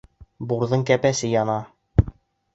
[0.53, 1.59] Бурҙың кәпәсе яна!